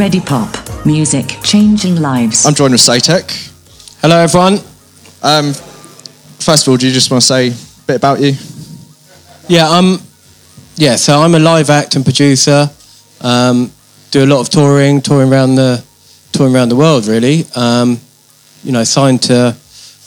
Readipop. 0.00 0.86
Music 0.86 1.36
changing 1.42 1.96
lives. 1.96 2.46
I'm 2.46 2.54
joined 2.54 2.72
with 2.72 2.80
Saytek. 2.80 3.52
Hello, 4.00 4.16
everyone. 4.16 4.54
Um, 5.22 5.52
first 6.38 6.66
of 6.66 6.68
all, 6.70 6.78
do 6.78 6.86
you 6.86 6.92
just 6.92 7.10
want 7.10 7.20
to 7.20 7.26
say 7.26 7.48
a 7.48 7.86
bit 7.86 7.96
about 7.96 8.18
you? 8.18 8.32
Yeah, 9.46 9.68
um, 9.68 10.00
yeah. 10.76 10.96
So 10.96 11.20
I'm 11.20 11.34
a 11.34 11.38
live 11.38 11.68
act 11.68 11.96
and 11.96 12.04
producer. 12.06 12.70
Um, 13.20 13.70
do 14.10 14.24
a 14.24 14.26
lot 14.26 14.40
of 14.40 14.48
touring, 14.48 15.02
touring 15.02 15.30
around 15.30 15.56
the, 15.56 15.84
touring 16.32 16.54
around 16.56 16.70
the 16.70 16.76
world, 16.76 17.06
really. 17.06 17.44
Um, 17.54 18.00
you 18.64 18.72
know, 18.72 18.84
signed 18.84 19.24
to 19.24 19.54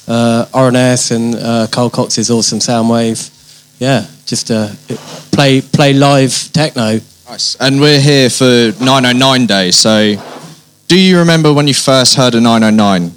uh, 0.07 0.45
RNS 0.51 1.15
and 1.15 1.35
uh, 1.35 1.67
Carl 1.69 1.91
Cox's 1.91 2.31
Awesome 2.31 2.57
Soundwave. 2.57 3.29
Yeah, 3.79 4.07
just 4.25 4.49
uh, 4.49 4.69
play 5.31 5.61
play 5.61 5.93
live 5.93 6.49
techno. 6.51 6.99
Nice. 7.33 7.55
And 7.55 7.81
we're 7.81 7.99
here 7.99 8.29
for 8.29 8.45
909 8.79 9.47
Day. 9.47 9.71
So, 9.71 10.13
do 10.87 10.95
you 10.95 11.17
remember 11.17 11.51
when 11.51 11.67
you 11.67 11.73
first 11.73 12.13
heard 12.13 12.35
a 12.35 12.39
909? 12.39 13.11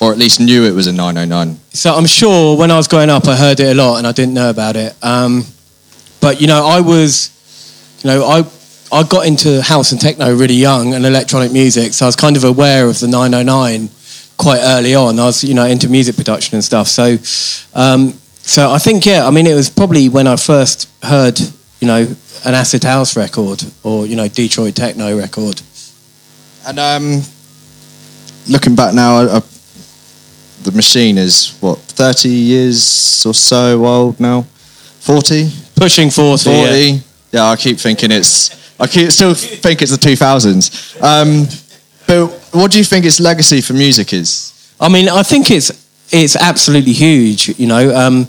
Or 0.00 0.12
at 0.12 0.18
least 0.18 0.38
knew 0.38 0.62
it 0.62 0.70
was 0.70 0.86
a 0.86 0.92
909? 0.92 1.58
So 1.72 1.92
I'm 1.92 2.06
sure 2.06 2.56
when 2.56 2.70
I 2.70 2.76
was 2.76 2.86
growing 2.86 3.10
up, 3.10 3.26
I 3.26 3.34
heard 3.34 3.58
it 3.58 3.66
a 3.66 3.74
lot 3.74 3.98
and 3.98 4.06
I 4.06 4.12
didn't 4.12 4.34
know 4.34 4.48
about 4.48 4.76
it. 4.76 4.94
Um, 5.02 5.44
but 6.20 6.40
you 6.40 6.46
know, 6.46 6.64
I 6.64 6.82
was, 6.82 7.32
you 8.04 8.10
know, 8.10 8.24
I 8.24 8.44
I 8.92 9.02
got 9.02 9.26
into 9.26 9.60
house 9.60 9.90
and 9.90 10.00
techno 10.00 10.32
really 10.36 10.54
young 10.54 10.94
and 10.94 11.04
electronic 11.04 11.50
music, 11.50 11.94
so 11.94 12.06
I 12.06 12.08
was 12.08 12.14
kind 12.14 12.36
of 12.36 12.44
aware 12.44 12.86
of 12.86 13.00
the 13.00 13.08
909 13.08 13.90
quite 14.36 14.60
early 14.62 14.94
on. 14.94 15.18
I 15.18 15.24
was, 15.24 15.42
you 15.42 15.54
know, 15.54 15.66
into 15.66 15.88
music 15.88 16.14
production 16.14 16.54
and 16.54 16.64
stuff. 16.64 16.86
So, 16.86 17.16
um, 17.74 18.12
so 18.42 18.70
I 18.70 18.78
think, 18.78 19.04
yeah, 19.04 19.26
I 19.26 19.32
mean, 19.32 19.48
it 19.48 19.54
was 19.54 19.68
probably 19.68 20.08
when 20.08 20.28
I 20.28 20.36
first 20.36 20.88
heard, 21.02 21.40
you 21.82 21.88
know, 21.88 22.06
an 22.44 22.54
acid 22.54 22.84
house 22.84 23.16
record 23.16 23.60
or 23.82 24.06
you 24.06 24.14
know 24.14 24.28
Detroit 24.28 24.76
techno 24.76 25.18
record. 25.18 25.60
And 26.64 26.78
um, 26.78 27.22
looking 28.48 28.76
back 28.76 28.94
now, 28.94 29.16
I, 29.16 29.22
I, 29.38 29.40
the 30.62 30.70
machine 30.72 31.18
is 31.18 31.58
what 31.60 31.78
30 31.78 32.28
years 32.28 33.26
or 33.26 33.34
so 33.34 33.84
old 33.84 34.20
now, 34.20 34.42
40, 34.42 35.50
pushing 35.74 36.08
40. 36.08 36.44
40. 36.44 36.54
Yeah. 36.54 36.98
yeah, 37.32 37.44
I 37.46 37.56
keep 37.56 37.78
thinking 37.78 38.12
it's. 38.12 38.62
I 38.78 38.86
keep, 38.86 39.10
still 39.10 39.34
think 39.34 39.82
it's 39.82 39.90
the 39.90 40.08
2000s. 40.08 41.02
Um, 41.02 41.48
but 42.06 42.28
what 42.54 42.70
do 42.70 42.78
you 42.78 42.84
think 42.84 43.04
its 43.04 43.18
legacy 43.18 43.60
for 43.60 43.72
music 43.72 44.12
is? 44.12 44.72
I 44.80 44.88
mean, 44.88 45.08
I 45.08 45.24
think 45.24 45.50
it's 45.50 45.72
it's 46.12 46.36
absolutely 46.36 46.92
huge. 46.92 47.58
You 47.58 47.66
know, 47.66 47.92
um, 47.92 48.28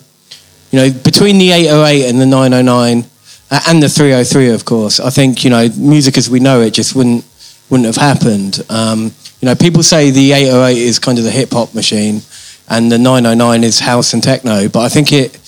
you 0.72 0.80
know, 0.80 0.92
between 0.92 1.38
the 1.38 1.52
808 1.52 2.10
and 2.10 2.20
the 2.20 2.26
909 2.26 3.12
and 3.52 3.84
the 3.84 3.90
303, 3.90 4.50
of 4.50 4.66
course. 4.66 5.00
I 5.00 5.10
think 5.10 5.44
you 5.44 5.50
know, 5.50 5.70
music 5.78 6.18
as 6.18 6.30
we 6.30 6.40
know 6.40 6.62
it 6.62 6.72
just 6.72 6.96
wouldn't 6.96 7.26
wouldn't 7.70 7.88
have 7.88 7.96
happened. 7.96 8.62
Um, 8.70 9.12
you 9.42 9.48
know, 9.48 9.56
people 9.56 9.84
say 9.84 10.12
the 10.12 10.32
808 10.32 10.78
is 10.78 11.00
kind 11.00 11.18
of 11.18 11.24
the 11.24 11.32
hip 11.32 11.52
hop 11.52 11.74
machine, 11.74 12.22
and 12.70 12.92
the 12.92 12.98
909 12.98 13.64
is 13.64 13.80
house 13.80 14.14
and 14.14 14.24
techno. 14.24 14.70
But 14.70 14.82
I 14.82 14.90
think 14.90 15.12
it, 15.12 15.40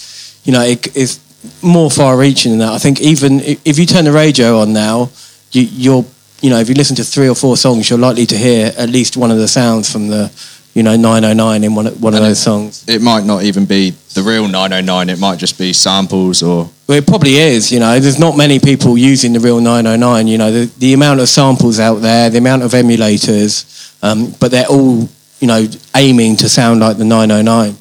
you 0.43 0.51
know, 0.51 0.61
it 0.61 0.95
is 0.95 1.19
more 1.61 1.89
far-reaching 1.91 2.51
than 2.51 2.59
that. 2.59 2.73
I 2.73 2.77
think 2.77 3.01
even 3.01 3.39
if 3.41 3.77
you 3.77 3.85
turn 3.85 4.05
the 4.05 4.11
radio 4.11 4.59
on 4.59 4.73
now, 4.73 5.09
you, 5.51 5.61
you're, 5.61 6.05
you 6.41 6.49
know, 6.49 6.59
if 6.59 6.69
you 6.69 6.75
listen 6.75 6.95
to 6.97 7.03
three 7.03 7.29
or 7.29 7.35
four 7.35 7.57
songs, 7.57 7.89
you're 7.89 7.99
likely 7.99 8.25
to 8.25 8.37
hear 8.37 8.73
at 8.77 8.89
least 8.89 9.17
one 9.17 9.31
of 9.31 9.37
the 9.37 9.47
sounds 9.47 9.91
from 9.91 10.07
the 10.07 10.31
you 10.75 10.83
know 10.83 10.95
909 10.95 11.63
in 11.63 11.73
one, 11.73 11.85
one 12.01 12.13
of 12.13 12.19
those 12.19 12.37
songs. 12.37 12.83
it 12.87 13.01
might 13.01 13.23
not 13.23 13.41
even 13.43 13.65
be 13.65 13.91
the 14.13 14.21
real 14.21 14.47
909 14.47 15.09
it 15.09 15.19
might 15.19 15.39
just 15.39 15.57
be 15.57 15.73
samples 15.73 16.43
or 16.43 16.69
well, 16.87 16.97
it 16.97 17.07
probably 17.07 17.37
is 17.37 17.71
you 17.71 17.79
know 17.79 17.97
there's 17.99 18.19
not 18.19 18.37
many 18.37 18.59
people 18.59 18.97
using 18.97 19.33
the 19.33 19.39
real 19.39 19.59
909 19.59 20.27
you 20.27 20.37
know 20.37 20.51
the, 20.51 20.65
the 20.77 20.93
amount 20.93 21.19
of 21.21 21.29
samples 21.29 21.79
out 21.79 21.95
there 21.95 22.29
the 22.29 22.37
amount 22.37 22.61
of 22.61 22.71
emulators 22.71 23.95
um, 24.03 24.35
but 24.39 24.51
they're 24.51 24.67
all 24.67 25.07
you 25.39 25.47
know 25.47 25.65
aiming 25.95 26.35
to 26.35 26.49
sound 26.49 26.81
like 26.81 26.97
the 26.97 27.05
909 27.05 27.75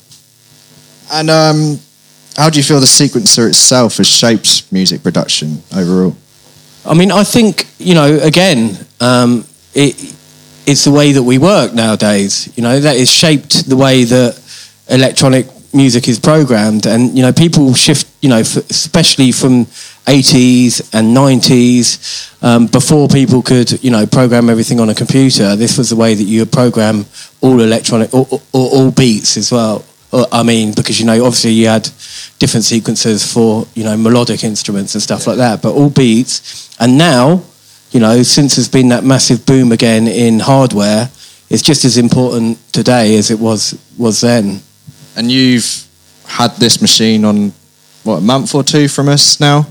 and 1.13 1.31
um, 1.31 1.79
how 2.37 2.49
do 2.49 2.59
you 2.59 2.65
feel 2.65 2.81
the 2.81 2.87
sequencer 2.87 3.49
itself 3.49 3.99
has 3.99 4.09
shaped 4.09 4.73
music 4.73 5.03
production 5.03 5.63
overall? 5.77 6.17
I 6.87 6.95
mean 6.95 7.11
i 7.11 7.25
think 7.25 7.67
you 7.79 7.95
know 7.95 8.19
again 8.21 8.79
um, 9.01 9.45
it 9.75 10.15
it's 10.67 10.85
the 10.85 10.91
way 10.91 11.13
that 11.13 11.23
we 11.23 11.39
work 11.39 11.75
nowadays. 11.75 12.53
You 12.57 12.63
know, 12.63 12.81
that 12.81 12.97
is 12.97 13.11
shaped 13.11 13.69
the 13.69 13.77
way 13.77 14.05
that 14.05 14.41
electronic 14.89 15.47
music 15.73 16.09
is 16.09 16.19
programmed, 16.21 16.87
and 16.87 17.17
you 17.17 17.23
know, 17.23 17.33
people 17.33 17.75
shift. 17.75 18.07
You 18.21 18.31
know, 18.31 18.39
especially 18.39 19.33
from 19.33 19.67
80s 20.07 20.95
and 20.95 21.15
90s, 21.15 22.43
um, 22.43 22.67
before 22.67 23.09
people 23.09 23.43
could, 23.43 23.83
you 23.85 23.91
know, 23.91 24.07
program 24.07 24.49
everything 24.49 24.81
on 24.81 24.89
a 24.89 24.95
computer. 24.95 25.57
This 25.57 25.77
was 25.77 25.91
the 25.91 25.97
way 25.97 26.15
that 26.15 26.25
you 26.25 26.47
program 26.47 27.05
all 27.43 27.61
electronic, 27.61 28.15
all, 28.15 28.43
all, 28.53 28.69
all 28.69 28.91
beats 28.91 29.37
as 29.37 29.53
well. 29.53 29.85
I 30.33 30.43
mean, 30.43 30.73
because 30.75 31.01
you 31.01 31.07
know, 31.07 31.25
obviously 31.25 31.51
you 31.51 31.67
had 31.67 31.89
different 32.39 32.65
sequences 32.65 33.31
for 33.31 33.67
you 33.75 33.85
know 33.85 33.97
melodic 33.97 34.45
instruments 34.45 34.95
and 34.95 35.03
stuff 35.03 35.27
like 35.27 35.39
that, 35.39 35.61
but 35.61 35.75
all 35.75 35.91
beats. 35.91 36.75
And 36.79 36.97
now 36.97 37.43
you 37.95 38.01
know, 38.01 38.25
since 38.25 38.57
there's 38.57 38.69
been 38.69 38.89
that 38.89 39.05
massive 39.05 39.47
boom 39.47 39.71
again 39.71 40.09
in 40.09 40.41
hardware, 40.41 41.09
it's 41.49 41.63
just 41.63 41.85
as 41.85 41.97
important 41.97 42.59
today 42.73 43.17
as 43.17 43.31
it 43.31 43.39
was 43.39 43.81
was 43.97 44.21
then. 44.21 44.61
And 45.17 45.31
you've 45.31 45.87
had 46.27 46.51
this 46.57 46.83
machine 46.83 47.25
on 47.25 47.53
what 48.03 48.17
a 48.17 48.21
month 48.21 48.53
or 48.53 48.65
two 48.65 48.89
from 48.89 49.09
us 49.09 49.39
now. 49.39 49.69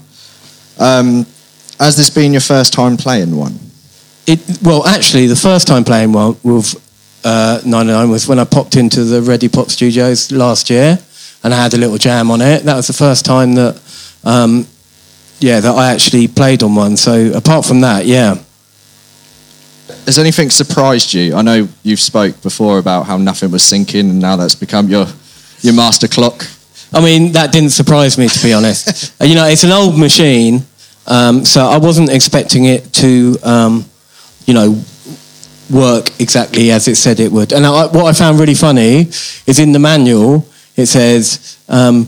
Um, 0.80 1.26
has 1.78 1.98
this 1.98 2.10
been 2.10 2.32
your 2.32 2.42
first 2.42 2.72
time 2.72 2.96
playing 2.96 3.36
one? 3.36 3.60
It 4.26 4.40
well, 4.64 4.88
actually, 4.88 5.28
the 5.28 5.36
first 5.36 5.68
time 5.68 5.84
playing 5.84 6.14
one 6.14 6.38
with 6.44 6.80
uh, 7.26 7.60
99 7.66 8.10
was 8.10 8.26
when 8.26 8.40
I 8.40 8.46
popped 8.46 8.78
into 8.78 9.04
the 9.04 9.20
Readipop 9.20 9.70
Studios 9.70 10.32
last 10.32 10.70
year, 10.70 10.98
and 11.44 11.54
I 11.54 11.62
had 11.62 11.74
a 11.74 11.78
little 11.78 11.98
jam 11.98 12.32
on 12.32 12.40
it. 12.40 12.64
That 12.64 12.78
was 12.78 12.88
the 12.88 12.94
first 12.94 13.26
time 13.26 13.56
that 13.56 13.82
um, 14.24 14.66
yeah, 15.40 15.60
that 15.60 15.76
I 15.76 15.92
actually 15.92 16.28
played 16.28 16.64
on 16.64 16.76
one. 16.76 16.98
So 16.98 17.32
apart 17.34 17.66
from 17.66 17.82
that, 17.82 18.06
yeah. 18.06 18.36
Has 20.06 20.18
anything 20.18 20.50
surprised 20.50 21.14
you? 21.14 21.36
I 21.36 21.42
know 21.42 21.68
you've 21.84 22.00
spoke 22.00 22.42
before 22.42 22.78
about 22.78 23.06
how 23.06 23.18
nothing 23.18 23.52
was 23.52 23.64
syncing, 23.64 24.10
and 24.10 24.20
now 24.20 24.36
that's 24.36 24.56
become 24.56 24.90
your 24.90 25.08
your 25.62 25.74
master 25.74 26.08
clock. 26.08 26.46
I 26.94 27.02
mean, 27.02 27.32
that 27.34 27.52
didn't 27.52 27.72
surprise 27.72 28.18
me 28.18 28.28
to 28.28 28.44
be 28.44 28.54
honest. 28.54 29.14
you 29.22 29.36
know, 29.36 29.46
it's 29.46 29.64
an 29.64 29.72
old 29.72 29.98
machine, 29.98 30.66
um, 31.08 31.46
so 31.46 31.66
I 31.66 31.78
wasn't 31.78 32.10
expecting 32.10 32.66
it 32.66 32.92
to, 32.94 33.38
um, 33.44 33.86
you 34.46 34.54
know, 34.54 34.82
work 35.70 36.10
exactly 36.20 36.72
as 36.72 36.88
it 36.88 36.96
said 36.96 37.20
it 37.20 37.32
would. 37.32 37.54
And 37.54 37.66
I, 37.66 37.88
what 37.88 38.06
I 38.06 38.14
found 38.14 38.40
really 38.40 38.56
funny 38.56 39.08
is 39.48 39.60
in 39.60 39.72
the 39.72 39.80
manual 39.80 40.48
it 40.76 40.88
says. 40.88 41.58
Um, 41.70 42.08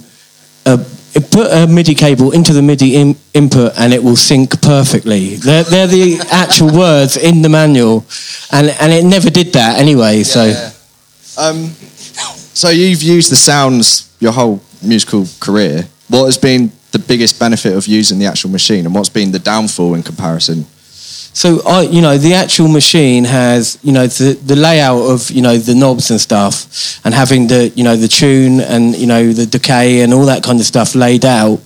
put 1.22 1.52
a 1.52 1.68
MIDI 1.68 1.96
cable 1.96 2.32
into 2.32 2.54
the 2.54 2.62
MIDI 2.62 2.96
in, 2.96 3.16
input 3.34 3.74
and 3.78 3.94
it 3.94 4.04
will 4.04 4.16
sync 4.16 4.62
perfectly. 4.62 5.36
They're, 5.36 5.64
they're, 5.64 5.88
the 5.88 6.20
actual 6.32 6.76
words 6.78 7.18
in 7.18 7.42
the 7.42 7.50
manual, 7.50 8.06
and 8.52 8.70
and 8.82 8.92
it 8.92 9.06
never 9.06 9.30
did 9.30 9.54
that 9.54 9.80
anyway. 9.80 10.24
So, 10.24 10.46
yeah. 10.46 10.72
um, 11.38 11.70
so 12.54 12.70
you've 12.70 13.04
used 13.04 13.32
the 13.32 13.36
sounds 13.36 14.14
your 14.20 14.34
whole 14.34 14.62
musical 14.82 15.26
career. 15.40 15.88
What 16.10 16.26
has 16.26 16.38
been 16.38 16.72
the 16.92 17.00
biggest 17.00 17.40
benefit 17.40 17.76
of 17.76 17.88
using 17.88 18.20
the 18.20 18.26
actual 18.26 18.50
machine, 18.50 18.86
and 18.86 18.94
what's 18.94 19.10
been 19.10 19.32
the 19.32 19.40
downfall 19.40 19.96
in 19.96 20.04
comparison? 20.04 20.66
So 21.36 21.62
I, 21.68 21.82
you 21.82 22.02
know, 22.02 22.18
the 22.18 22.34
actual 22.34 22.70
machine 22.70 23.26
has, 23.26 23.78
you 23.84 23.92
know, 23.92 24.08
the, 24.08 24.40
the 24.42 24.56
layout 24.56 25.02
of, 25.02 25.30
you 25.30 25.42
know, 25.42 25.58
the 25.58 25.76
knobs 25.76 26.10
and 26.10 26.20
stuff, 26.20 27.04
and 27.04 27.14
having 27.14 27.48
the, 27.48 27.74
you 27.76 27.84
know, 27.84 27.98
the 27.98 28.08
tune 28.08 28.62
and 28.62 28.96
you 28.96 29.06
know 29.06 29.34
the 29.34 29.46
decay 29.46 30.00
and 30.00 30.14
all 30.14 30.26
that 30.28 30.44
kind 30.44 30.62
of 30.62 30.66
stuff 30.66 30.96
laid 30.96 31.26
out. 31.26 31.60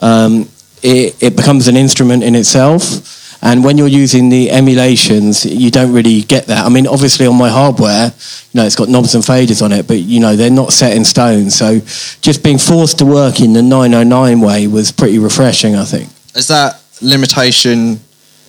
Um, 0.00 0.48
it, 0.84 1.20
it 1.20 1.36
becomes 1.36 1.66
an 1.66 1.76
instrument 1.76 2.22
in 2.22 2.36
itself. 2.36 3.42
And 3.42 3.64
when 3.64 3.76
you're 3.76 3.88
using 3.88 4.28
the 4.28 4.52
emulations, 4.52 5.44
you 5.44 5.72
don't 5.72 5.92
really 5.92 6.22
get 6.22 6.46
that. 6.46 6.64
I 6.64 6.68
mean, 6.68 6.86
obviously 6.86 7.26
on 7.26 7.36
my 7.36 7.48
hardware, 7.48 8.12
you 8.52 8.60
know, 8.60 8.66
it's 8.66 8.76
got 8.76 8.88
knobs 8.88 9.16
and 9.16 9.24
faders 9.24 9.62
on 9.62 9.72
it, 9.72 9.88
but 9.88 9.98
you 9.98 10.20
know, 10.20 10.36
they're 10.36 10.48
not 10.48 10.72
set 10.72 10.96
in 10.96 11.04
stone. 11.04 11.50
So 11.50 11.80
just 12.20 12.44
being 12.44 12.58
forced 12.58 12.98
to 12.98 13.04
work 13.04 13.40
in 13.40 13.52
the 13.52 13.62
909 13.62 14.40
way 14.40 14.68
was 14.68 14.92
pretty 14.92 15.18
refreshing, 15.18 15.74
I 15.74 15.84
think. 15.84 16.08
Is 16.36 16.46
that 16.48 16.80
limitation 17.02 18.00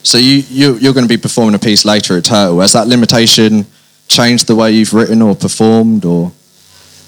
so 0.04 0.18
you, 0.18 0.44
you 0.50 0.76
you're 0.78 0.94
going 0.94 1.08
to 1.08 1.14
be 1.14 1.22
performing 1.22 1.56
a 1.56 1.60
piece 1.60 1.86
later 1.86 2.18
at 2.18 2.26
Turtle. 2.26 2.60
Has 2.62 2.74
that 2.74 2.88
limitation 2.88 3.66
changed 4.08 4.48
the 4.48 4.56
way 4.56 4.72
you've 4.72 4.94
written 4.94 5.22
or 5.22 5.36
performed, 5.36 6.06
or? 6.06 6.32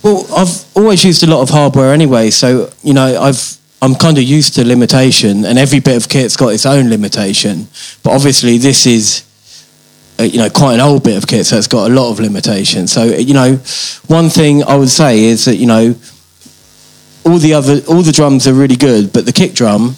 Well, 0.04 0.26
I've 0.36 0.66
always 0.76 1.04
used 1.04 1.24
a 1.24 1.28
lot 1.28 1.42
of 1.42 1.50
hardware 1.50 1.94
anyway, 1.94 2.30
so 2.32 2.72
you 2.84 2.94
know 2.94 3.22
I've 3.22 3.58
I'm 3.82 3.96
kind 3.96 4.18
of 4.18 4.24
used 4.24 4.56
to 4.56 4.66
limitation, 4.66 5.46
and 5.46 5.58
every 5.58 5.80
bit 5.80 5.98
of 5.98 6.10
kit's 6.10 6.36
got 6.36 6.50
its 6.50 6.66
own 6.66 6.90
limitation. 6.90 7.68
But 8.04 8.12
obviously, 8.12 8.58
this 8.58 8.86
is 8.86 9.24
uh, 10.20 10.24
you 10.24 10.38
know 10.38 10.50
quite 10.50 10.76
an 10.76 10.82
old 10.82 11.04
bit 11.04 11.18
of 11.18 11.28
kit, 11.28 11.46
so 11.46 11.58
it's 11.58 11.68
got 11.68 11.90
a 11.90 11.94
lot 11.94 12.12
of 12.12 12.20
limitation. 12.20 12.88
So 12.88 13.04
you 13.06 13.34
know, 13.34 13.56
one 14.08 14.30
thing 14.30 14.64
I 14.64 14.76
would 14.76 14.90
say 14.90 15.24
is 15.24 15.46
that 15.46 15.56
you 15.56 15.68
know 15.68 15.96
all 17.26 17.38
the 17.38 17.54
other 17.54 17.82
all 17.88 18.02
the 18.02 18.12
drums 18.12 18.48
are 18.48 18.54
really 18.54 18.76
good, 18.76 19.14
but 19.14 19.26
the 19.26 19.34
kick 19.34 19.54
drum 19.54 19.96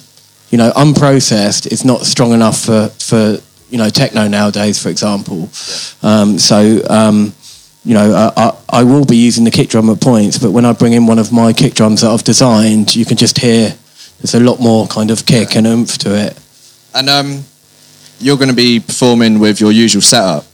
you 0.54 0.58
know, 0.58 0.70
unprocessed 0.76 1.72
is 1.72 1.84
not 1.84 2.06
strong 2.06 2.30
enough 2.30 2.60
for, 2.60 2.86
for 3.00 3.38
you 3.70 3.76
know 3.76 3.88
techno 3.88 4.28
nowadays, 4.28 4.80
for 4.80 4.88
example. 4.88 5.48
Um, 6.00 6.38
so 6.38 6.80
um, 6.88 7.34
you 7.84 7.94
know, 7.94 8.14
I, 8.14 8.32
I, 8.40 8.56
I 8.68 8.84
will 8.84 9.04
be 9.04 9.16
using 9.16 9.42
the 9.42 9.50
kick 9.50 9.68
drum 9.68 9.90
at 9.90 10.00
points, 10.00 10.38
but 10.38 10.52
when 10.52 10.64
I 10.64 10.72
bring 10.72 10.92
in 10.92 11.08
one 11.08 11.18
of 11.18 11.32
my 11.32 11.52
kick 11.52 11.74
drums 11.74 12.02
that 12.02 12.10
I've 12.12 12.22
designed, 12.22 12.94
you 12.94 13.04
can 13.04 13.16
just 13.16 13.38
hear 13.38 13.74
there's 14.20 14.34
a 14.34 14.38
lot 14.38 14.60
more 14.60 14.86
kind 14.86 15.10
of 15.10 15.26
kick 15.26 15.56
and 15.56 15.66
oomph 15.66 15.98
to 15.98 16.14
it. 16.14 16.38
And 16.94 17.10
um, 17.10 17.44
you're 18.20 18.36
going 18.36 18.48
to 18.48 18.54
be 18.54 18.78
performing 18.78 19.40
with 19.40 19.60
your 19.60 19.72
usual 19.72 20.02
setup. 20.02 20.44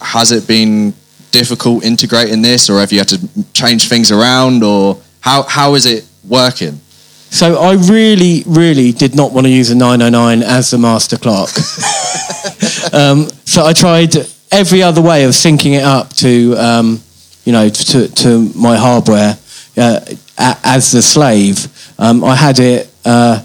Has 0.00 0.32
it 0.32 0.48
been 0.48 0.94
difficult 1.30 1.84
integrating 1.84 2.42
this, 2.42 2.68
or 2.68 2.80
have 2.80 2.90
you 2.90 2.98
had 2.98 3.08
to 3.10 3.20
change 3.52 3.88
things 3.88 4.10
around, 4.10 4.64
or 4.64 5.00
how 5.20 5.44
how 5.44 5.76
is 5.76 5.86
it 5.86 6.04
working? 6.26 6.80
So 7.30 7.60
I 7.60 7.74
really, 7.74 8.42
really 8.46 8.92
did 8.92 9.14
not 9.14 9.32
want 9.32 9.46
to 9.46 9.50
use 9.50 9.70
a 9.70 9.74
909 9.74 10.42
as 10.42 10.70
the 10.70 10.78
master 10.78 11.18
clock. 11.18 11.50
um, 12.92 13.28
so 13.44 13.64
I 13.64 13.72
tried 13.72 14.16
every 14.50 14.82
other 14.82 15.02
way 15.02 15.24
of 15.24 15.32
syncing 15.32 15.76
it 15.76 15.82
up 15.82 16.12
to, 16.14 16.54
um, 16.54 17.00
you 17.44 17.52
know, 17.52 17.68
to, 17.68 18.08
to 18.08 18.50
my 18.54 18.76
hardware 18.76 19.36
uh, 19.76 20.00
as 20.38 20.90
the 20.90 21.02
slave. 21.02 21.68
Um, 21.98 22.24
I 22.24 22.34
had 22.34 22.58
it. 22.58 22.90
Uh, 23.04 23.44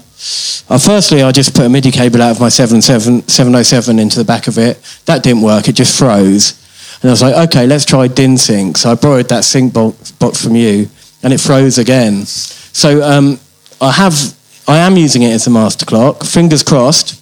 uh, 0.68 0.78
firstly, 0.78 1.22
I 1.22 1.30
just 1.32 1.54
put 1.54 1.66
a 1.66 1.68
MIDI 1.68 1.90
cable 1.90 2.22
out 2.22 2.30
of 2.30 2.40
my 2.40 2.48
77, 2.48 3.28
707 3.28 3.98
into 3.98 4.18
the 4.18 4.24
back 4.24 4.46
of 4.46 4.56
it. 4.58 4.80
That 5.04 5.22
didn't 5.22 5.42
work. 5.42 5.68
It 5.68 5.72
just 5.72 5.98
froze. 5.98 6.60
And 7.02 7.10
I 7.10 7.12
was 7.12 7.22
like, 7.22 7.48
okay, 7.48 7.66
let's 7.66 7.84
try 7.84 8.08
DIN 8.08 8.38
sync. 8.38 8.78
So 8.78 8.92
I 8.92 8.94
borrowed 8.94 9.28
that 9.28 9.44
sync 9.44 9.74
box, 9.74 10.12
box 10.12 10.42
from 10.42 10.56
you, 10.56 10.88
and 11.22 11.34
it 11.34 11.40
froze 11.40 11.76
again. 11.76 12.24
So 12.24 13.02
um, 13.02 13.38
I 13.84 13.92
have, 13.92 14.34
I 14.66 14.78
am 14.78 14.96
using 14.96 15.22
it 15.22 15.32
as 15.32 15.46
a 15.46 15.50
master 15.50 15.84
clock. 15.84 16.24
Fingers 16.24 16.62
crossed, 16.62 17.20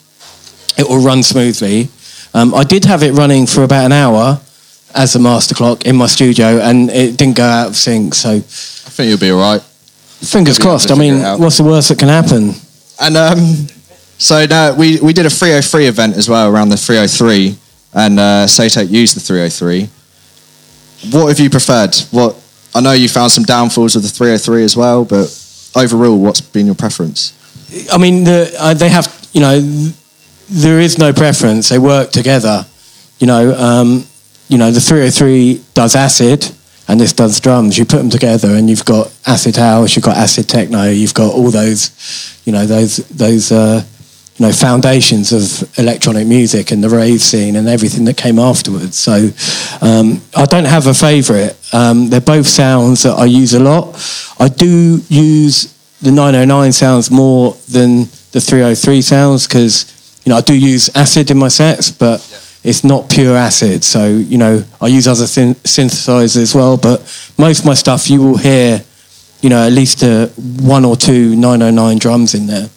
it 0.78 0.88
will 0.88 1.02
run 1.02 1.22
smoothly. 1.22 1.88
Um, 2.34 2.54
I 2.54 2.64
did 2.64 2.84
have 2.84 3.02
it 3.02 3.12
running 3.12 3.46
for 3.46 3.64
about 3.64 3.84
an 3.84 3.92
hour 3.92 4.40
as 4.94 5.16
a 5.16 5.18
master 5.18 5.54
clock 5.54 5.84
in 5.84 5.96
my 5.96 6.06
studio, 6.06 6.60
and 6.60 6.88
it 6.90 7.16
didn't 7.16 7.36
go 7.36 7.44
out 7.44 7.68
of 7.68 7.76
sync. 7.76 8.14
So 8.14 8.30
I 8.30 8.40
think 8.40 9.08
you'll 9.08 9.18
be 9.18 9.30
all 9.30 9.40
right. 9.40 9.60
Fingers 9.60 10.58
crossed. 10.58 10.92
I 10.92 10.94
mean, 10.94 11.20
what's 11.40 11.58
the 11.58 11.64
worst 11.64 11.88
that 11.88 11.98
can 11.98 12.08
happen? 12.08 12.52
And 13.00 13.16
um, 13.16 13.66
so 14.18 14.46
now 14.46 14.74
we, 14.76 15.00
we 15.00 15.12
did 15.12 15.26
a 15.26 15.30
303 15.30 15.86
event 15.86 16.16
as 16.16 16.28
well 16.28 16.48
around 16.48 16.68
the 16.68 16.76
303, 16.76 17.56
and 17.94 18.20
uh, 18.20 18.46
Saytek 18.46 18.88
used 18.88 19.16
the 19.16 19.20
303. 19.20 19.88
What 21.10 21.28
have 21.28 21.40
you 21.40 21.50
preferred? 21.50 21.96
What 22.12 22.36
I 22.74 22.80
know 22.80 22.92
you 22.92 23.08
found 23.08 23.32
some 23.32 23.44
downfalls 23.44 23.96
with 23.96 24.04
the 24.04 24.10
303 24.10 24.62
as 24.62 24.76
well, 24.76 25.04
but 25.04 25.26
overall, 25.74 26.18
what's 26.18 26.40
been 26.40 26.66
your 26.66 26.74
preference? 26.74 27.32
I 27.92 27.98
mean, 27.98 28.24
the, 28.24 28.54
uh, 28.58 28.74
they 28.74 28.88
have, 28.88 29.28
you 29.32 29.40
know, 29.40 29.60
there 30.50 30.80
is 30.80 30.98
no 30.98 31.12
preference. 31.12 31.68
They 31.68 31.78
work 31.78 32.10
together. 32.10 32.66
You 33.18 33.26
know, 33.26 33.54
um, 33.54 34.06
you 34.48 34.58
know, 34.58 34.70
the 34.70 34.80
303 34.80 35.64
does 35.74 35.96
acid 35.96 36.50
and 36.88 37.00
this 37.00 37.12
does 37.12 37.40
drums. 37.40 37.78
You 37.78 37.84
put 37.84 37.98
them 37.98 38.10
together 38.10 38.48
and 38.50 38.68
you've 38.68 38.84
got 38.84 39.12
acid 39.26 39.56
house, 39.56 39.96
you've 39.96 40.04
got 40.04 40.16
acid 40.16 40.48
techno, 40.48 40.90
you've 40.90 41.14
got 41.14 41.32
all 41.32 41.50
those, 41.50 42.40
you 42.44 42.52
know, 42.52 42.66
those 42.66 42.96
those 43.08 43.50
uh, 43.52 43.82
you 44.36 44.46
know 44.46 44.52
foundations 44.52 45.32
of 45.32 45.78
electronic 45.78 46.26
music 46.26 46.70
and 46.70 46.82
the 46.82 46.88
rave 46.88 47.20
scene 47.20 47.56
and 47.56 47.68
everything 47.68 48.04
that 48.06 48.16
came 48.16 48.38
afterwards. 48.38 48.96
So 48.96 49.30
um, 49.80 50.22
I 50.36 50.46
don't 50.46 50.64
have 50.66 50.86
a 50.86 50.94
favourite. 50.94 51.56
Um, 51.72 52.08
they're 52.08 52.20
both 52.20 52.46
sounds 52.46 53.02
that 53.02 53.14
I 53.14 53.26
use 53.26 53.54
a 53.54 53.60
lot. 53.60 53.94
I 54.38 54.48
do 54.48 55.00
use 55.08 55.72
the 56.00 56.10
909 56.10 56.72
sounds 56.72 57.10
more 57.10 57.56
than 57.70 58.08
the 58.32 58.40
303 58.40 59.02
sounds 59.02 59.46
because 59.46 59.92
you 60.24 60.30
know, 60.30 60.36
I 60.36 60.40
do 60.40 60.54
use 60.54 60.94
acid 60.94 61.30
in 61.30 61.38
my 61.38 61.48
sets, 61.48 61.90
but 61.90 62.26
yeah. 62.30 62.70
it's 62.70 62.84
not 62.84 63.10
pure 63.10 63.36
acid. 63.36 63.82
So, 63.82 64.06
you 64.08 64.38
know, 64.38 64.64
I 64.80 64.86
use 64.86 65.08
other 65.08 65.26
syn- 65.26 65.56
synthesizers 65.56 66.36
as 66.36 66.54
well, 66.54 66.76
but 66.76 67.00
most 67.38 67.60
of 67.60 67.66
my 67.66 67.74
stuff 67.74 68.08
you 68.08 68.22
will 68.22 68.36
hear, 68.36 68.82
you 69.40 69.50
know, 69.50 69.66
at 69.66 69.72
least 69.72 70.02
uh, 70.04 70.28
one 70.62 70.84
or 70.84 70.96
two 70.96 71.34
909 71.34 71.98
drums 71.98 72.34
in 72.34 72.46
there. 72.46 72.68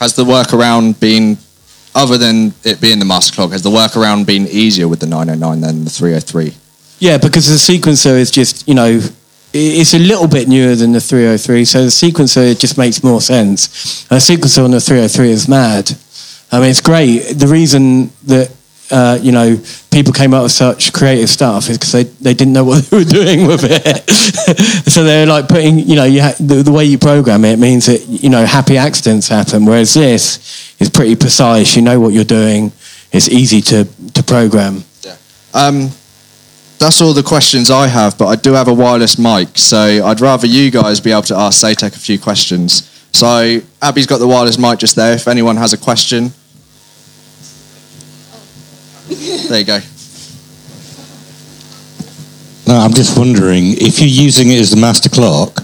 Has 0.00 0.14
the 0.14 0.24
workaround 0.24 0.98
been, 0.98 1.36
other 1.94 2.16
than 2.16 2.54
it 2.64 2.80
being 2.80 2.98
the 2.98 3.04
master 3.04 3.34
clock, 3.34 3.50
has 3.52 3.62
the 3.62 3.70
workaround 3.70 4.24
been 4.26 4.48
easier 4.48 4.88
with 4.88 5.00
the 5.00 5.06
909 5.06 5.60
than 5.60 5.84
the 5.84 5.90
303? 5.90 6.54
Yeah, 6.98 7.18
because 7.18 7.46
the 7.46 7.56
sequencer 7.56 8.18
is 8.18 8.30
just, 8.30 8.66
you 8.66 8.74
know, 8.74 9.00
it's 9.52 9.94
a 9.94 9.98
little 9.98 10.28
bit 10.28 10.48
newer 10.48 10.74
than 10.74 10.92
the 10.92 11.00
303, 11.00 11.64
so 11.64 11.82
the 11.82 11.88
sequencer 11.88 12.58
just 12.58 12.78
makes 12.78 13.02
more 13.02 13.20
sense. 13.20 14.06
A 14.10 14.16
sequencer 14.16 14.64
on 14.64 14.70
the 14.70 14.80
303 14.80 15.30
is 15.30 15.48
mad. 15.48 15.92
I 16.52 16.60
mean, 16.60 16.70
it's 16.70 16.80
great. 16.80 17.34
The 17.38 17.46
reason 17.46 18.10
that 18.24 18.50
uh, 18.90 19.18
you 19.20 19.32
know 19.32 19.56
people 19.90 20.12
came 20.12 20.34
up 20.34 20.42
with 20.42 20.52
such 20.52 20.92
creative 20.92 21.28
stuff 21.28 21.68
is 21.68 21.78
because 21.78 21.92
they, 21.92 22.04
they 22.04 22.34
didn't 22.34 22.52
know 22.52 22.64
what 22.70 22.84
they 22.84 22.96
were 22.98 23.04
doing 23.04 23.46
with 23.46 23.62
it. 23.64 24.10
so 24.90 25.04
they're 25.04 25.26
like 25.26 25.48
putting 25.48 25.78
you 25.78 25.96
know 25.96 26.04
you 26.04 26.22
ha- 26.22 26.36
the, 26.40 26.62
the 26.62 26.72
way 26.72 26.84
you 26.84 26.98
program 26.98 27.44
it 27.44 27.58
means 27.58 27.86
that 27.86 28.06
you 28.06 28.30
know 28.30 28.44
happy 28.44 28.76
accidents 28.76 29.28
happen. 29.28 29.64
Whereas 29.64 29.94
this 29.94 30.74
is 30.80 30.90
pretty 30.90 31.16
precise. 31.16 31.76
You 31.76 31.82
know 31.82 32.00
what 32.00 32.12
you're 32.12 32.24
doing. 32.24 32.72
It's 33.12 33.28
easy 33.28 33.60
to 33.62 33.84
to 34.14 34.22
program. 34.22 34.84
Yeah. 35.02 35.16
Um, 35.54 35.90
that's 36.78 37.02
all 37.02 37.12
the 37.12 37.22
questions 37.22 37.70
I 37.70 37.88
have, 37.88 38.16
but 38.16 38.28
I 38.28 38.36
do 38.36 38.54
have 38.54 38.66
a 38.66 38.72
wireless 38.72 39.18
mic, 39.18 39.58
so 39.58 39.78
I'd 39.78 40.22
rather 40.22 40.46
you 40.46 40.70
guys 40.70 40.98
be 40.98 41.12
able 41.12 41.22
to 41.24 41.36
ask 41.36 41.62
Saytek 41.62 41.94
a 41.94 41.98
few 41.98 42.18
questions. 42.18 42.88
So 43.12 43.60
Abby's 43.82 44.06
got 44.06 44.18
the 44.18 44.26
wireless 44.26 44.58
mic 44.58 44.78
just 44.78 44.96
there. 44.96 45.12
If 45.12 45.28
anyone 45.28 45.56
has 45.58 45.74
a 45.74 45.78
question, 45.78 46.32
there 49.10 49.60
you 49.60 49.64
go. 49.64 49.80
No, 52.66 52.76
I'm 52.76 52.92
just 52.92 53.18
wondering 53.18 53.74
if 53.78 53.98
you're 53.98 54.08
using 54.08 54.50
it 54.50 54.60
as 54.60 54.70
the 54.70 54.80
master 54.80 55.08
clock, 55.08 55.54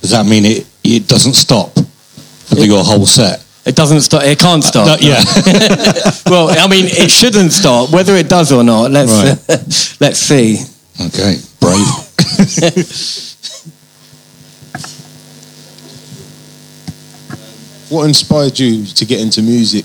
does 0.00 0.10
that 0.10 0.26
mean 0.26 0.44
it, 0.44 0.66
it 0.82 1.06
doesn't 1.06 1.34
stop 1.34 1.72
for 1.74 2.58
it, 2.58 2.66
your 2.66 2.82
whole 2.82 3.06
set? 3.06 3.44
It 3.64 3.76
doesn't 3.76 4.00
stop. 4.00 4.24
It 4.24 4.38
can't 4.38 4.64
stop. 4.64 4.88
Uh, 4.88 4.96
no, 4.96 5.00
yeah. 5.00 5.22
well, 6.26 6.50
I 6.50 6.66
mean, 6.66 6.86
it 6.86 7.10
shouldn't 7.10 7.52
stop. 7.52 7.92
Whether 7.92 8.16
it 8.16 8.28
does 8.28 8.52
or 8.52 8.64
not, 8.64 8.90
let's 8.90 9.12
right. 9.12 9.38
uh, 9.48 9.58
let's 10.00 10.18
see. 10.18 10.58
Okay, 11.00 11.36
brave. 11.60 11.86
what 17.90 18.06
inspired 18.06 18.58
you 18.58 18.86
to 18.86 19.04
get 19.04 19.20
into 19.20 19.42
music 19.42 19.84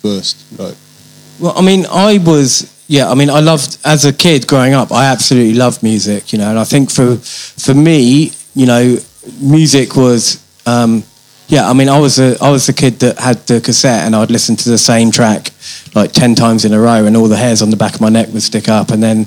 first? 0.00 0.36
Like, 0.58 0.76
well, 1.40 1.54
I 1.56 1.62
mean, 1.62 1.86
I 1.90 2.18
was 2.18 2.72
yeah. 2.88 3.10
I 3.10 3.14
mean, 3.14 3.30
I 3.30 3.40
loved 3.40 3.78
as 3.84 4.04
a 4.04 4.12
kid 4.12 4.46
growing 4.46 4.74
up. 4.74 4.92
I 4.92 5.06
absolutely 5.06 5.54
loved 5.54 5.82
music, 5.82 6.32
you 6.32 6.38
know. 6.38 6.50
And 6.50 6.58
I 6.58 6.64
think 6.64 6.90
for 6.90 7.16
for 7.16 7.74
me, 7.74 8.32
you 8.54 8.66
know, 8.66 8.98
music 9.40 9.96
was 9.96 10.42
um, 10.66 11.04
yeah. 11.48 11.68
I 11.68 11.72
mean, 11.72 11.88
I 11.88 11.98
was 11.98 12.18
a 12.18 12.36
I 12.42 12.50
was 12.50 12.66
the 12.66 12.72
kid 12.72 13.00
that 13.00 13.18
had 13.18 13.46
the 13.46 13.60
cassette, 13.60 14.06
and 14.06 14.14
I'd 14.14 14.30
listen 14.30 14.56
to 14.56 14.68
the 14.68 14.78
same 14.78 15.10
track 15.10 15.50
like 15.94 16.12
ten 16.12 16.34
times 16.34 16.64
in 16.64 16.72
a 16.72 16.80
row, 16.80 17.04
and 17.06 17.16
all 17.16 17.28
the 17.28 17.36
hairs 17.36 17.62
on 17.62 17.70
the 17.70 17.76
back 17.76 17.94
of 17.94 18.00
my 18.00 18.08
neck 18.08 18.28
would 18.32 18.42
stick 18.42 18.68
up. 18.68 18.90
And 18.90 19.02
then, 19.02 19.26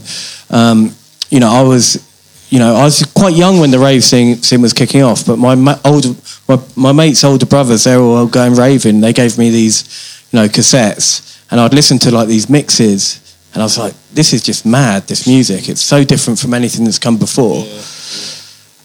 um, 0.50 0.96
you 1.30 1.40
know, 1.40 1.50
I 1.50 1.64
was 1.64 2.06
you 2.50 2.58
know, 2.58 2.76
I 2.76 2.84
was 2.84 3.04
quite 3.14 3.36
young 3.36 3.60
when 3.60 3.70
the 3.72 3.80
rave 3.80 4.04
scene, 4.04 4.42
scene 4.42 4.62
was 4.62 4.74
kicking 4.74 5.04
off, 5.04 5.26
but 5.26 5.38
my 5.38 5.54
ma- 5.54 5.80
older, 5.86 6.10
my, 6.48 6.60
my 6.76 6.92
mates' 6.92 7.24
older 7.24 7.46
brothers, 7.46 7.84
they 7.84 7.96
were 7.96 8.04
all 8.04 8.28
going 8.28 8.56
raving. 8.56 9.02
They 9.02 9.14
gave 9.14 9.38
me 9.38 9.52
these, 9.52 9.84
you 10.32 10.40
know, 10.40 10.48
cassettes, 10.48 11.39
and 11.52 11.60
I'd 11.60 11.74
listen 11.74 12.00
to 12.00 12.12
like 12.12 12.28
these 12.28 12.50
mixes, 12.50 13.38
and 13.54 13.62
I 13.62 13.66
was 13.66 13.78
like, 13.78 13.94
this 14.14 14.34
is 14.34 14.44
just 14.44 14.66
mad. 14.66 15.04
This 15.04 15.28
music, 15.28 15.70
it's 15.70 15.82
so 15.82 16.04
different 16.04 16.40
from 16.40 16.54
anything 16.54 16.86
that's 16.86 17.00
come 17.00 17.18
before. 17.18 17.66
Yeah. 17.66 17.82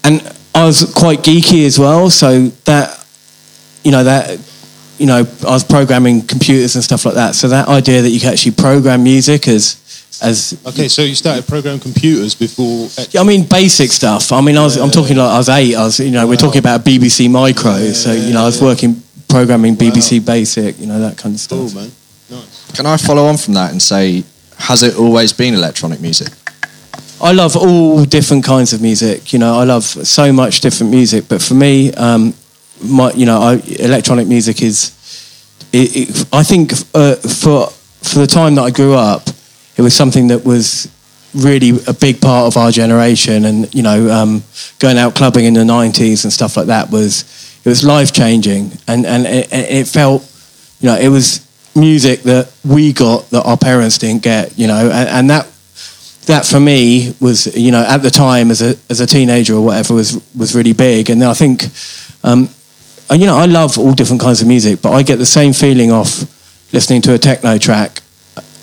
And 0.04 0.36
I 0.54 0.64
was 0.64 0.92
quite 0.94 1.20
geeky 1.20 1.66
as 1.66 1.78
well, 1.78 2.10
so 2.10 2.48
that, 2.64 3.06
you 3.82 3.90
know, 3.90 4.04
that, 4.04 4.38
you 4.98 5.06
know, 5.06 5.26
I 5.46 5.50
was 5.50 5.64
programming 5.64 6.22
computers 6.22 6.74
and 6.74 6.84
stuff 6.84 7.04
like 7.04 7.14
that. 7.14 7.34
So 7.34 7.48
that 7.48 7.68
idea 7.68 8.02
that 8.02 8.10
you 8.10 8.20
can 8.20 8.32
actually 8.32 8.52
program 8.52 9.02
music 9.02 9.48
as 9.48 9.84
as 10.22 10.56
okay 10.64 10.86
so 10.86 11.02
you 11.02 11.14
started 11.14 11.46
programming 11.46 11.80
computers 11.80 12.36
before 12.36 12.88
yeah, 13.10 13.20
i 13.20 13.24
mean 13.24 13.44
basic 13.44 13.90
stuff 13.90 14.30
i 14.30 14.40
mean 14.40 14.56
i 14.56 14.62
was 14.62 14.76
i'm 14.76 14.90
talking 14.90 15.16
like 15.16 15.28
i 15.28 15.38
was 15.38 15.48
eight 15.48 15.74
i 15.74 15.82
was 15.82 15.98
you 15.98 16.12
know 16.12 16.24
wow. 16.24 16.30
we're 16.30 16.36
talking 16.36 16.60
about 16.60 16.84
bbc 16.84 17.28
micro 17.28 17.76
yeah, 17.76 17.92
so 17.92 18.12
you 18.12 18.32
know 18.32 18.42
i 18.42 18.46
was 18.46 18.62
working 18.62 19.02
programming 19.28 19.74
bbc 19.74 20.20
wow. 20.20 20.26
basic 20.26 20.78
you 20.78 20.86
know 20.86 21.00
that 21.00 21.18
kind 21.18 21.34
of 21.34 21.40
stuff 21.40 21.58
cool 21.58 21.74
man. 21.74 21.90
Can 22.74 22.86
I 22.86 22.96
follow 22.96 23.26
on 23.26 23.36
from 23.36 23.54
that 23.54 23.70
and 23.70 23.80
say, 23.80 24.24
has 24.58 24.82
it 24.82 24.96
always 24.96 25.32
been 25.32 25.54
electronic 25.54 26.00
music? 26.00 26.28
I 27.22 27.32
love 27.32 27.56
all 27.56 28.04
different 28.04 28.44
kinds 28.44 28.72
of 28.72 28.82
music. 28.82 29.32
You 29.32 29.38
know, 29.38 29.54
I 29.54 29.64
love 29.64 29.84
so 29.84 30.32
much 30.32 30.60
different 30.60 30.90
music. 30.90 31.28
But 31.28 31.40
for 31.40 31.54
me, 31.54 31.92
um, 31.94 32.34
my, 32.82 33.12
you 33.12 33.26
know, 33.26 33.40
I, 33.40 33.54
electronic 33.78 34.26
music 34.26 34.60
is. 34.60 34.92
It, 35.72 35.96
it, 35.96 36.28
I 36.32 36.42
think 36.42 36.72
uh, 36.94 37.14
for 37.16 37.68
for 37.68 38.18
the 38.18 38.26
time 38.26 38.56
that 38.56 38.62
I 38.62 38.70
grew 38.70 38.94
up, 38.94 39.28
it 39.76 39.82
was 39.82 39.94
something 39.94 40.28
that 40.28 40.44
was 40.44 40.88
really 41.34 41.80
a 41.86 41.92
big 41.92 42.20
part 42.20 42.46
of 42.46 42.56
our 42.56 42.70
generation. 42.70 43.44
And 43.44 43.72
you 43.74 43.82
know, 43.82 44.10
um, 44.10 44.42
going 44.80 44.98
out 44.98 45.14
clubbing 45.14 45.44
in 45.44 45.54
the 45.54 45.60
'90s 45.60 46.24
and 46.24 46.32
stuff 46.32 46.56
like 46.56 46.66
that 46.66 46.90
was 46.90 47.22
it 47.64 47.68
was 47.68 47.84
life 47.84 48.12
changing, 48.12 48.72
and 48.88 49.06
and 49.06 49.26
it, 49.26 49.48
it 49.52 49.88
felt, 49.88 50.22
you 50.80 50.88
know, 50.88 50.96
it 50.96 51.08
was 51.08 51.43
music 51.76 52.22
that 52.22 52.52
we 52.64 52.92
got 52.92 53.30
that 53.30 53.42
our 53.44 53.56
parents 53.56 53.98
didn't 53.98 54.22
get, 54.22 54.58
you 54.58 54.66
know, 54.66 54.90
and, 54.90 55.08
and 55.08 55.30
that 55.30 55.46
that 56.26 56.46
for 56.46 56.58
me 56.58 57.14
was, 57.20 57.54
you 57.54 57.70
know, 57.70 57.84
at 57.84 57.98
the 57.98 58.10
time 58.10 58.50
as 58.50 58.62
a 58.62 58.76
as 58.88 59.00
a 59.00 59.06
teenager 59.06 59.54
or 59.54 59.64
whatever 59.64 59.94
was 59.94 60.20
was 60.34 60.54
really 60.54 60.72
big, 60.72 61.10
and 61.10 61.22
I 61.22 61.34
think, 61.34 61.64
um, 62.22 62.48
and, 63.10 63.20
you 63.20 63.26
know, 63.26 63.36
I 63.36 63.46
love 63.46 63.78
all 63.78 63.92
different 63.92 64.22
kinds 64.22 64.40
of 64.40 64.48
music, 64.48 64.80
but 64.80 64.92
I 64.92 65.02
get 65.02 65.16
the 65.16 65.26
same 65.26 65.52
feeling 65.52 65.90
off 65.90 66.22
listening 66.72 67.02
to 67.02 67.14
a 67.14 67.18
techno 67.18 67.58
track 67.58 68.00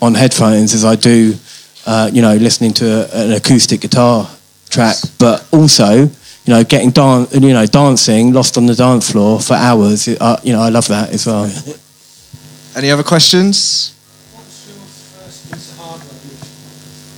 on 0.00 0.14
headphones 0.14 0.74
as 0.74 0.84
I 0.84 0.96
do, 0.96 1.34
uh, 1.86 2.10
you 2.12 2.22
know, 2.22 2.34
listening 2.34 2.72
to 2.74 2.86
a, 2.86 3.26
an 3.26 3.32
acoustic 3.32 3.80
guitar 3.80 4.28
track, 4.68 4.96
but 5.18 5.46
also, 5.52 5.92
you 5.92 6.08
know, 6.48 6.64
getting 6.64 6.90
dan- 6.90 7.28
you 7.32 7.52
know, 7.52 7.66
dancing, 7.66 8.32
lost 8.32 8.58
on 8.58 8.66
the 8.66 8.74
dance 8.74 9.12
floor 9.12 9.40
for 9.40 9.54
hours. 9.54 10.08
Uh, 10.08 10.40
you 10.42 10.52
know, 10.52 10.60
I 10.60 10.70
love 10.70 10.88
that 10.88 11.10
as 11.10 11.26
well. 11.26 11.50
Any 12.74 12.90
other 12.90 13.02
questions? 13.02 13.94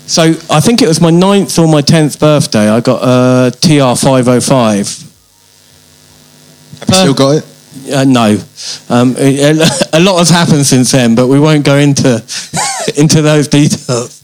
So 0.07 0.23
I 0.51 0.61
think 0.61 0.83
it 0.83 0.89
was 0.89 1.01
my 1.01 1.11
ninth 1.11 1.59
or 1.59 1.67
my 1.67 1.81
tenth 1.81 2.21
birthday. 2.21 2.69
I 2.69 2.81
got 2.81 3.01
a 3.03 3.51
TR 3.51 3.97
five 3.97 4.27
hundred 4.27 4.43
five. 4.43 4.87
Have 6.81 6.89
you 6.89 6.95
still 6.95 7.15
got 7.15 7.37
it? 7.37 7.45
Uh, 7.93 8.05
no, 8.05 8.39
um, 8.89 9.15
a 9.19 10.01
lot 10.01 10.19
has 10.19 10.31
happened 10.31 10.67
since 10.67 10.93
then, 10.93 11.15
but 11.15 11.29
we 11.29 11.41
won't 11.41 11.65
go 11.65 11.77
into 11.77 12.23
into 12.97 13.23
those 13.23 13.49
details. 13.49 14.24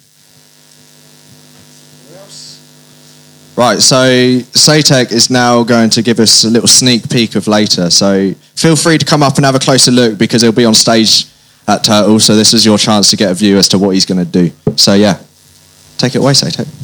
Right, 3.60 3.78
so 3.78 4.08
Saytek 4.56 5.12
is 5.12 5.28
now 5.28 5.62
going 5.64 5.90
to 5.90 6.00
give 6.00 6.18
us 6.18 6.44
a 6.44 6.48
little 6.48 6.66
sneak 6.66 7.10
peek 7.10 7.34
of 7.34 7.46
later. 7.46 7.90
So 7.90 8.32
feel 8.56 8.74
free 8.74 8.96
to 8.96 9.04
come 9.04 9.22
up 9.22 9.36
and 9.36 9.44
have 9.44 9.54
a 9.54 9.58
closer 9.58 9.90
look 9.90 10.16
because 10.16 10.40
he'll 10.40 10.50
be 10.50 10.64
on 10.64 10.72
stage 10.72 11.26
at 11.68 11.84
Turtle. 11.84 12.18
So 12.20 12.34
this 12.34 12.54
is 12.54 12.64
your 12.64 12.78
chance 12.78 13.10
to 13.10 13.18
get 13.18 13.30
a 13.30 13.34
view 13.34 13.58
as 13.58 13.68
to 13.68 13.78
what 13.78 13.90
he's 13.90 14.06
going 14.06 14.24
to 14.24 14.24
do. 14.24 14.50
So 14.76 14.94
yeah, 14.94 15.20
take 15.98 16.14
it 16.14 16.20
away, 16.20 16.32
Saytek. 16.32 16.79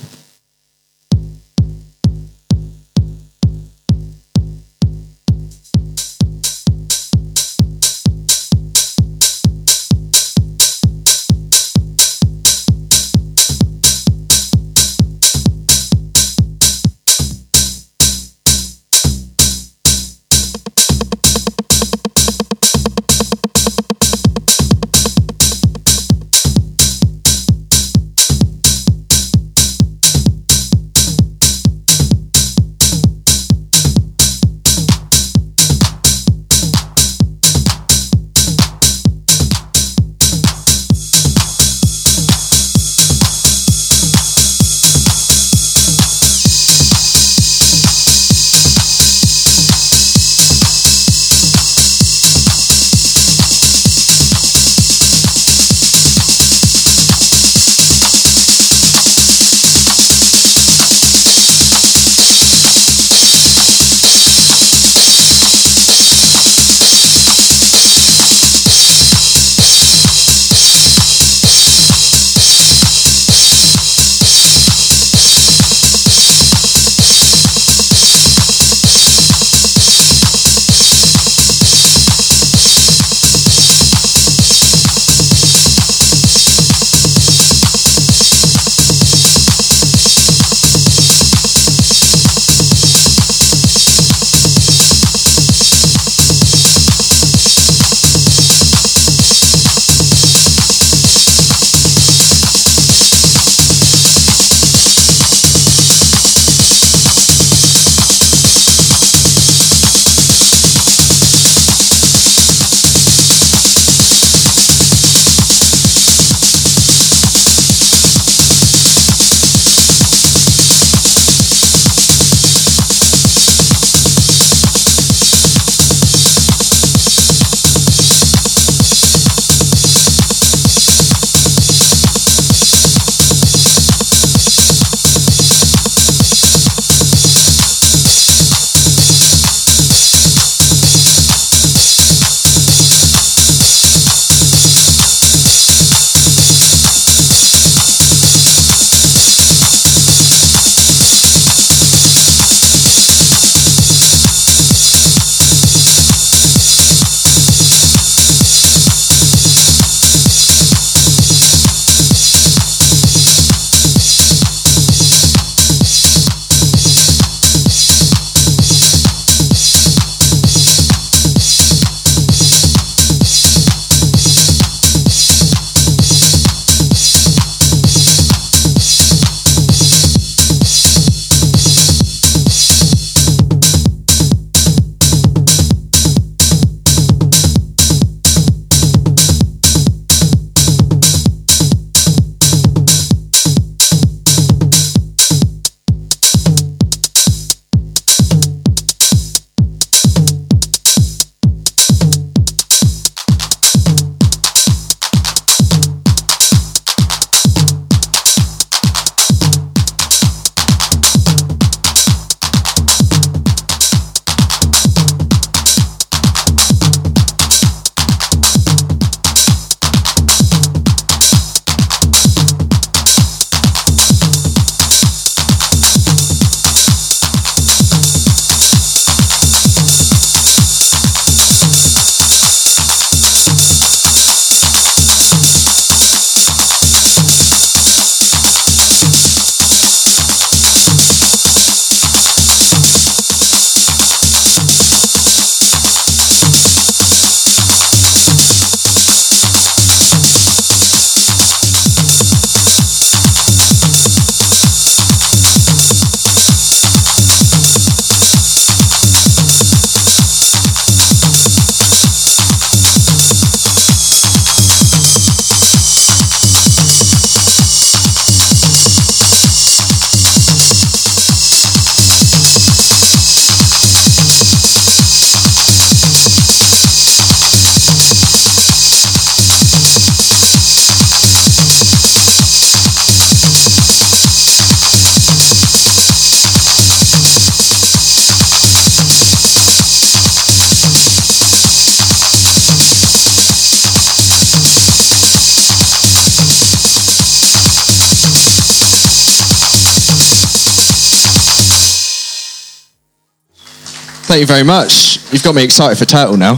Thank 304.27 304.41
you 304.41 304.47
very 304.47 304.65
much. 304.65 305.33
You've 305.33 305.45
got 305.45 305.55
me 305.55 305.63
excited 305.63 305.97
for 305.97 306.05
Turtle 306.05 306.37
now. 306.37 306.57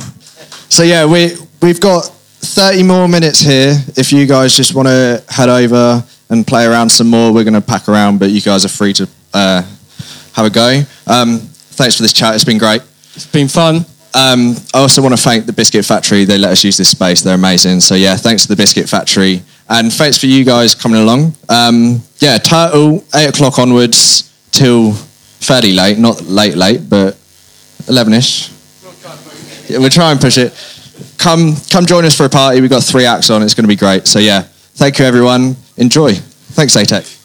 So 0.70 0.84
yeah, 0.84 1.04
we 1.04 1.32
we've 1.60 1.78
got 1.78 2.06
30 2.06 2.82
more 2.82 3.06
minutes 3.08 3.40
here. 3.40 3.74
If 3.94 4.10
you 4.10 4.24
guys 4.24 4.56
just 4.56 4.74
want 4.74 4.88
to 4.88 5.22
head 5.28 5.50
over 5.50 6.02
and 6.30 6.46
play 6.46 6.64
around 6.64 6.88
some 6.88 7.08
more, 7.08 7.30
we're 7.30 7.44
going 7.44 7.52
to 7.52 7.60
pack 7.60 7.86
around, 7.86 8.20
but 8.20 8.30
you 8.30 8.40
guys 8.40 8.64
are 8.64 8.70
free 8.70 8.94
to 8.94 9.08
uh, 9.34 9.60
have 10.32 10.46
a 10.46 10.50
go. 10.50 10.80
Um, 11.06 11.40
thanks 11.40 11.94
for 11.94 12.02
this 12.02 12.14
chat. 12.14 12.34
It's 12.34 12.42
been 12.42 12.56
great. 12.56 12.80
It's 13.14 13.26
been 13.26 13.48
fun. 13.48 13.84
Um, 14.14 14.56
I 14.72 14.78
also 14.78 15.02
want 15.02 15.14
to 15.14 15.22
thank 15.22 15.44
the 15.44 15.52
Biscuit 15.52 15.84
Factory. 15.84 16.24
They 16.24 16.38
let 16.38 16.52
us 16.52 16.64
use 16.64 16.78
this 16.78 16.88
space. 16.88 17.20
They're 17.20 17.34
amazing. 17.34 17.80
So 17.80 17.96
yeah, 17.96 18.16
thanks 18.16 18.44
to 18.44 18.48
the 18.48 18.56
Biscuit 18.56 18.88
Factory, 18.88 19.42
and 19.68 19.92
thanks 19.92 20.16
for 20.16 20.24
you 20.24 20.42
guys 20.42 20.74
coming 20.74 21.02
along. 21.02 21.34
Um, 21.50 22.00
yeah, 22.18 22.38
Turtle 22.38 23.04
eight 23.14 23.28
o'clock 23.28 23.58
onwards 23.58 24.32
till 24.52 24.94
fairly 24.94 25.74
late, 25.74 25.98
not 25.98 26.22
late 26.22 26.56
late, 26.56 26.88
but 26.88 27.17
eleven-ish. 27.88 28.50
Yeah, 29.68 29.78
we'll 29.78 29.90
try 29.90 30.10
and 30.12 30.20
push 30.20 30.38
it. 30.38 30.52
Come, 31.18 31.54
come 31.70 31.84
join 31.84 32.04
us 32.04 32.16
for 32.16 32.24
a 32.24 32.28
party. 32.28 32.60
We've 32.60 32.70
got 32.70 32.82
three 32.82 33.04
acts 33.04 33.28
on. 33.30 33.42
It's 33.42 33.54
going 33.54 33.64
to 33.64 33.68
be 33.68 33.76
great. 33.76 34.06
So 34.06 34.18
yeah, 34.18 34.42
thank 34.42 34.98
you 34.98 35.04
everyone. 35.04 35.56
Enjoy. 35.76 36.14
Thanks, 36.14 36.76
ATEC. 36.76 37.17